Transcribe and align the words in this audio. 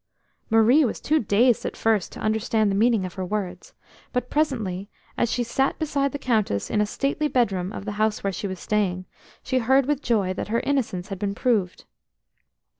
ARIE 0.51 0.83
was 0.83 0.99
too 0.99 1.19
dazed 1.19 1.63
at 1.63 1.77
first 1.77 2.11
to 2.11 2.19
understand 2.19 2.71
the 2.71 2.75
meaning 2.75 3.05
of 3.05 3.13
her 3.13 3.23
words, 3.23 3.75
but 4.11 4.31
presently, 4.31 4.89
as 5.15 5.29
she 5.31 5.43
sat 5.43 5.77
beside 5.77 6.11
the 6.11 6.17
Countess 6.17 6.71
in 6.71 6.81
a 6.81 6.87
stately 6.87 7.27
bedroom 7.27 7.71
of 7.71 7.85
the 7.85 7.91
house 8.01 8.23
where 8.23 8.33
she 8.33 8.47
was 8.47 8.59
staying, 8.59 9.05
she 9.43 9.59
heard 9.59 9.85
with 9.85 10.01
joy 10.01 10.33
that 10.33 10.47
her 10.47 10.61
innocence 10.61 11.09
had 11.09 11.19
been 11.19 11.35
proved. 11.35 11.85